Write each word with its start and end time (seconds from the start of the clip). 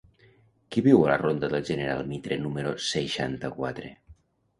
Qui 0.75 0.81
viu 0.85 1.03
a 1.03 1.09
la 1.09 1.17
ronda 1.21 1.49
del 1.51 1.67
General 1.67 2.01
Mitre 2.13 2.39
número 2.47 2.73
seixanta-quatre? 2.87 3.93